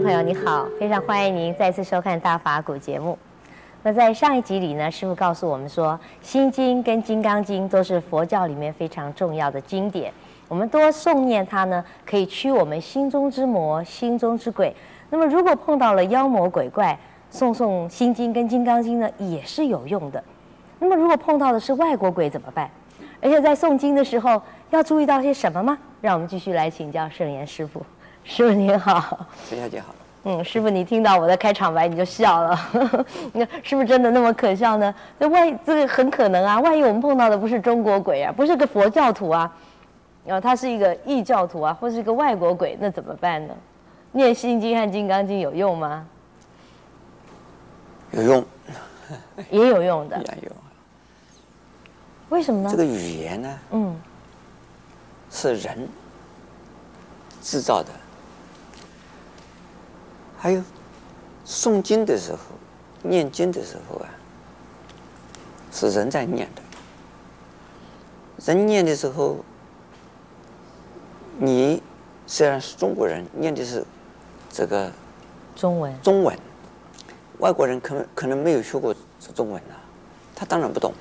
[0.00, 3.18] 朋友，你好，非常欢迎您再次收看《大法古》节目。
[3.82, 10.12] 那在上一集里呢，师傅告诉我们说，《心经》跟《金刚经》都是佛教里面非常重要的经典，
[10.46, 14.72] 我们多诵念它呢，可以驱我们心中之魔、心中之鬼。
[15.10, 16.96] 那么，如果碰到了妖魔鬼怪，
[17.32, 20.22] 诵诵《心经》跟《金刚经》呢，也是有用的。
[20.78, 22.70] 那么，如果碰到的是外国鬼怎么办？
[23.20, 25.76] 而且在诵经的时候要注意到些什么吗？
[26.00, 27.84] 让我们继续来请教圣严师傅。
[28.28, 29.86] 师傅您好，陈小姐好。
[30.24, 32.60] 嗯，师傅，你听到我的开场白你就笑了，
[33.32, 34.94] 那是不是真的那么可笑呢？
[35.16, 39.50] 那万一这个很可能啊，万一我们碰到的不是中国鬼啊，不是个佛教徒啊，
[40.26, 43.54] 然后他是一个异教徒啊，或是一个外国鬼，那怎么办呢？
[44.12, 46.06] 念心经和金刚经有用吗？
[48.10, 48.44] 有用，
[49.50, 50.18] 也有用的。
[50.18, 50.52] 也有。
[52.28, 52.68] 为什么呢？
[52.70, 53.98] 这个语言呢，嗯，
[55.30, 55.88] 是人
[57.40, 57.88] 制造的。
[60.38, 60.62] 还有
[61.44, 62.38] 诵经的时候，
[63.02, 64.08] 念经的时候啊，
[65.72, 66.62] 是人在念的。
[68.46, 69.38] 人念的时候，
[71.38, 71.82] 你
[72.24, 73.84] 虽然是中国人，念的是
[74.48, 74.92] 这个
[75.56, 76.38] 中文，中文，
[77.38, 78.94] 外国人可能可能没有学过
[79.34, 79.74] 中文啊，
[80.36, 80.94] 他当然不懂。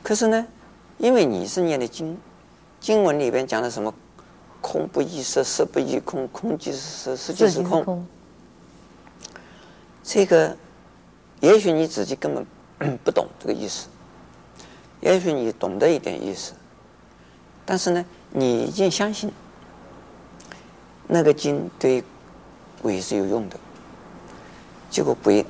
[0.00, 0.46] 可是呢，
[0.98, 2.16] 因为你是念的经，
[2.78, 3.92] 经文里边讲的什么
[4.62, 8.06] “空不异色，色不异空，空即是色，色即”，是空
[10.04, 10.56] 这个
[11.40, 13.88] 也许你自己根本 不懂这个意思，
[15.00, 16.52] 也许你懂得一点意思，
[17.64, 19.32] 但是呢，你已经相信
[21.08, 22.04] 那个经对
[22.82, 23.58] 鬼是有用的，
[24.90, 25.44] 结果鬼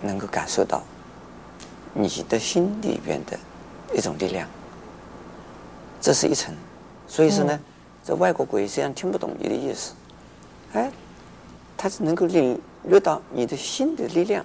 [0.00, 0.82] 能够感受到
[1.92, 3.38] 你的心里边的。
[3.94, 4.48] 一种力量，
[6.00, 6.52] 这是一层，
[7.06, 7.58] 所以说呢，
[8.04, 9.94] 这外国鬼虽然听不懂你的意思，
[10.72, 10.90] 哎，
[11.76, 14.44] 他是能够领略到你的心的力量，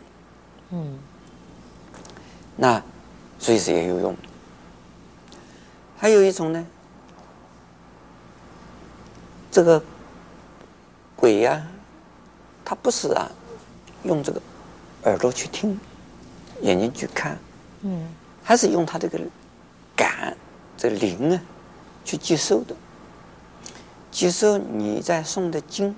[0.72, 1.00] 嗯，
[2.56, 2.82] 那
[3.40, 4.16] 所以是也有用。
[5.98, 6.66] 还有一种呢，
[9.50, 9.84] 这个
[11.16, 11.68] 鬼呀、啊，
[12.66, 13.32] 他不是啊，
[14.04, 14.42] 用这个
[15.04, 15.80] 耳朵去听，
[16.62, 17.38] 眼睛去看，
[17.82, 18.08] 嗯，
[18.44, 19.20] 还是用他这个。
[19.94, 20.36] 感
[20.76, 21.42] 这灵啊，
[22.04, 22.76] 去接收的，
[24.10, 25.96] 接收你在诵的经，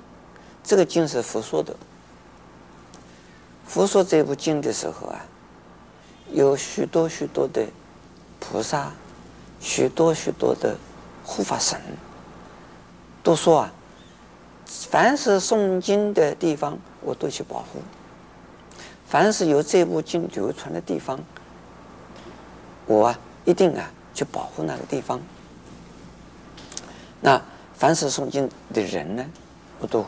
[0.62, 1.74] 这个经是佛说的。
[3.74, 5.26] 佛说这部经的时候啊，
[6.32, 7.66] 有许多许多的
[8.40, 8.92] 菩萨，
[9.60, 10.78] 许多许多的
[11.24, 11.82] 护法神，
[13.24, 13.74] 都说啊，
[14.68, 17.80] 凡是诵经的地方，我都去保护；
[19.08, 21.20] 凡是有这部经流传的地方，
[22.86, 23.20] 我啊。
[23.46, 25.20] 一定啊，去保护那个地方。
[27.20, 27.42] 那
[27.74, 29.26] 凡是诵经的人呢，
[29.80, 30.06] 我都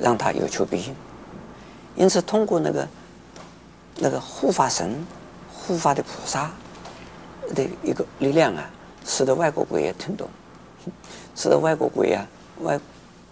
[0.00, 0.94] 让他有求必应。
[1.96, 2.88] 因此，通过那个
[3.98, 5.04] 那个护法神、
[5.52, 6.50] 护法的菩萨
[7.54, 8.68] 的一个力量啊，
[9.04, 10.28] 使得外国鬼也听懂，
[11.36, 12.26] 使得外国鬼啊、
[12.62, 12.80] 外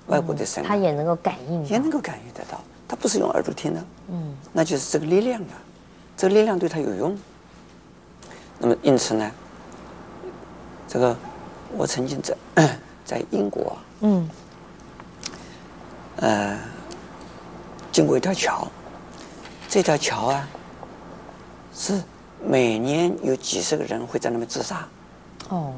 [0.07, 2.61] 外国的神、啊嗯，他也能够感应，也能够感应得到。
[2.87, 5.55] 他不是用耳朵听的，嗯，那就是这个力量啊，
[6.17, 7.17] 这个力量对他有用。
[8.59, 9.31] 那么，因此呢，
[10.87, 11.17] 这个
[11.77, 12.37] 我曾经在
[13.05, 14.29] 在英国，嗯，
[18.01, 18.67] 经过一条桥，
[19.69, 20.49] 这条桥啊，
[21.75, 22.03] 是
[22.43, 24.89] 每年有几十个人会在那边自杀。
[25.51, 25.75] 哦，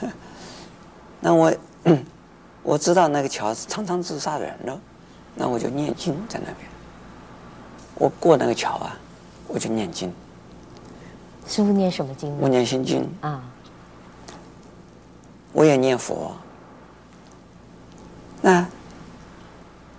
[1.20, 1.54] 那我
[2.64, 4.80] 我知道那个桥是常常自杀的人了，
[5.34, 6.66] 那我就念经在那边。
[7.96, 8.96] 我过那个桥啊，
[9.46, 10.10] 我就念经。
[11.46, 12.34] 师傅念什么经？
[12.40, 13.44] 我念心经啊，
[15.52, 16.34] 我也念佛。
[18.40, 18.66] 那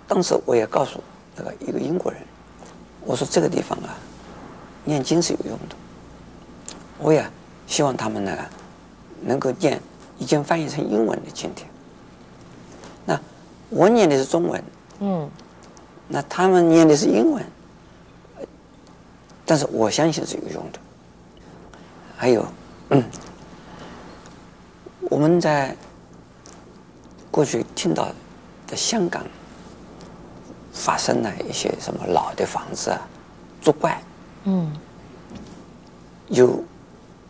[0.08, 1.00] 当时我也告诉
[1.36, 2.20] 那个一个英国人，
[3.04, 3.96] 我说这个地方啊，
[4.84, 5.76] 念经是有用的。
[6.98, 7.24] 我也
[7.66, 8.36] 希望他们呢，
[9.22, 9.80] 能够念
[10.18, 11.66] 已经翻译成英文的经典。
[13.04, 13.20] 那
[13.70, 14.62] 我念的是中文，
[15.00, 15.30] 嗯，
[16.06, 17.44] 那他们念的是英文，
[19.44, 20.78] 但是我相信是有用的。
[22.16, 22.46] 还有，
[22.90, 23.02] 嗯，
[25.10, 25.76] 我们在
[27.32, 28.08] 过去听到
[28.68, 29.24] 的香港
[30.82, 33.00] 发生了一些什么老的房子啊，
[33.60, 34.02] 作怪，
[34.42, 34.68] 嗯，
[36.26, 36.64] 有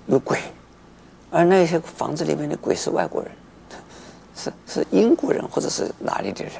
[0.06, 0.40] 有鬼，
[1.30, 3.30] 而那些房子里面的鬼是外国人，
[4.34, 6.54] 是是英国人或者是哪里的人，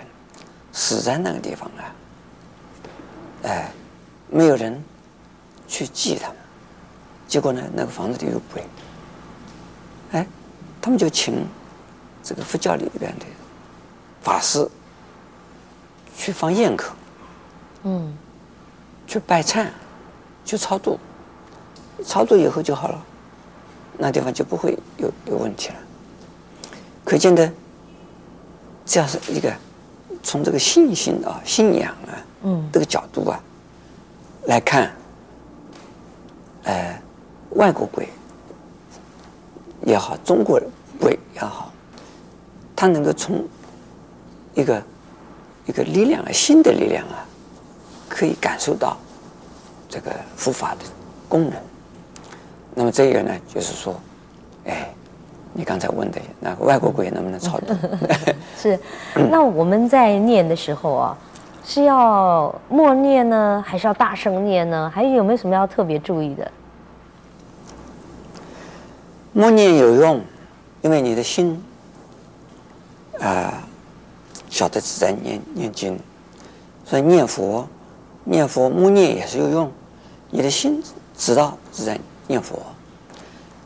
[0.70, 1.94] 死在那个地方啊，
[3.44, 3.72] 哎，
[4.28, 4.78] 没有人
[5.66, 6.36] 去祭他们。
[7.26, 8.62] 结果呢，那个房子里有鬼，
[10.10, 10.26] 哎，
[10.82, 11.46] 他们就请
[12.22, 13.24] 这个佛教里边的
[14.20, 14.68] 法师
[16.16, 16.94] 去放焰口，
[17.84, 18.16] 嗯，
[19.06, 19.66] 去拜忏，
[20.44, 20.98] 去超度，
[22.04, 23.02] 超度以后就好了，
[23.98, 25.74] 那地方就不会有有问题了。
[27.04, 27.52] 可见的，
[28.84, 29.52] 这样是一个
[30.22, 33.40] 从这个信心啊、信仰啊，嗯，这个角度啊
[34.46, 34.94] 来看，
[36.64, 37.02] 呃，
[37.50, 38.08] 外国鬼
[39.84, 40.60] 也好，中国
[41.00, 41.72] 鬼也好，
[42.76, 43.44] 他能够从
[44.54, 44.80] 一个
[45.66, 47.24] 一个力量啊，新的力量啊，
[48.08, 48.96] 可以感受到
[49.88, 50.80] 这个佛法的
[51.28, 51.52] 功能。
[52.74, 53.94] 那么这个呢，就是说，
[54.64, 54.88] 哎。
[55.54, 57.74] 你刚才问的那个外国鬼能不能超度？
[58.56, 58.80] 是，
[59.30, 61.18] 那我们在念的时候啊，
[61.62, 64.90] 是要默念呢，还是要大声念呢？
[64.94, 66.50] 还有有没有什么要特别注意的？
[69.34, 70.22] 默念有用，
[70.80, 71.62] 因为你的心
[73.20, 73.61] 啊
[74.52, 75.98] 晓得是在念念经，
[76.84, 77.66] 所以念佛、
[78.22, 79.72] 念佛默念也是有用。
[80.30, 80.82] 你的心
[81.16, 82.60] 知道是在念佛，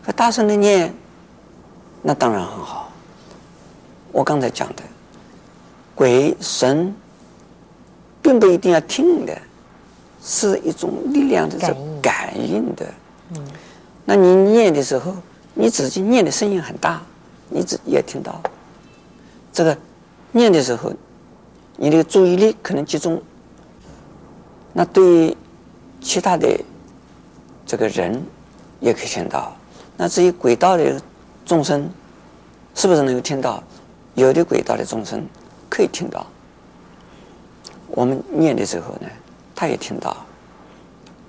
[0.05, 0.95] 可大声的念。
[2.03, 2.89] 那当然很好。
[4.13, 4.83] 我刚才讲的，
[5.93, 6.95] 鬼神
[8.23, 9.37] 并不一定要听的，
[10.23, 12.87] 是一种力量的，感应的。
[13.35, 13.45] 嗯。
[14.05, 15.17] 那你念的时候，
[15.53, 17.03] 你自己念的声音很大，
[17.49, 18.41] 你自己也听到。
[19.53, 19.77] 这个
[20.33, 20.93] 念的时候，
[21.77, 23.23] 你的注意力可能集中。
[24.73, 25.37] 那对于
[26.01, 26.49] 其他的
[27.65, 28.23] 这个人
[28.81, 29.57] 也可以听到。
[29.97, 31.01] 那至于鬼道的。
[31.47, 31.89] 众生
[32.75, 33.63] 是不是能够听到？
[34.17, 35.25] 有的鬼道的众生
[35.71, 36.27] 可以听到。
[37.87, 39.09] 我们念的时候呢，
[39.55, 40.27] 他也听到。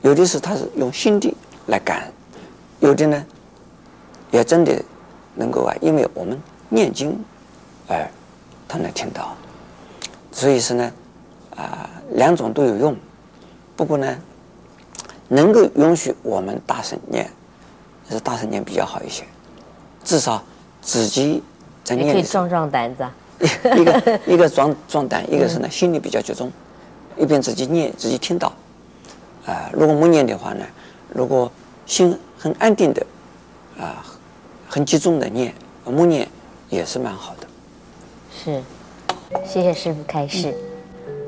[0.01, 2.11] 有的是他是用心地来感，
[2.79, 3.23] 有的呢
[4.31, 4.83] 也真的
[5.35, 7.15] 能够啊，因为我们念经
[7.87, 8.09] 而
[8.67, 9.35] 他能听到。
[10.31, 10.91] 所以说呢，
[11.55, 12.95] 啊，两种都有用。
[13.75, 14.17] 不过呢，
[15.27, 17.29] 能够允许我们大声念，
[18.07, 19.23] 还是大声念比较好一些。
[20.03, 20.43] 至少
[20.81, 21.43] 自己
[21.83, 23.05] 在念，可以壮壮胆子。
[23.75, 26.51] 一个 一个壮壮胆，一个是呢心里比较集中，
[27.17, 28.51] 一边自己念自己听到。
[29.45, 30.65] 啊，如果默念的话呢，
[31.13, 31.51] 如果
[31.85, 33.05] 心很安定的，
[33.79, 34.03] 啊，
[34.67, 35.53] 很集中的念
[35.85, 36.27] 默念
[36.69, 37.36] 也是蛮好的。
[38.47, 38.61] 是，
[39.43, 40.53] 谢谢师傅开示。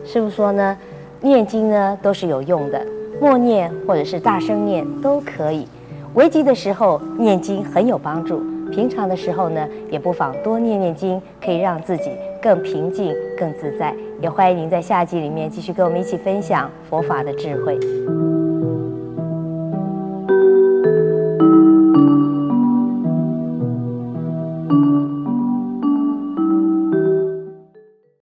[0.06, 0.78] 师傅说呢，
[1.20, 2.82] 念经呢都是有用的，
[3.20, 5.68] 默念或者是大声念都可以。
[6.14, 8.42] 危急的时候念经很有帮助。
[8.72, 12.10] 平常的时候呢，也不妨多念念经，可以让自己
[12.42, 13.94] 更平静、更自在。
[14.22, 17.78] 也欢迎您在下集里面继续跟我们一起分享佛法的智慧。